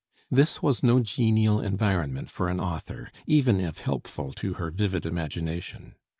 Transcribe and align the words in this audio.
This 0.31 0.63
was 0.63 0.81
no 0.81 0.99
genial 1.01 1.61
environment 1.61 2.31
for 2.31 2.49
an 2.49 2.59
author, 2.59 3.11
even 3.27 3.59
if 3.61 3.77
helpful 3.81 4.33
to 4.33 4.55
her 4.55 4.71
vivid 4.71 5.05
imagination. 5.05 5.93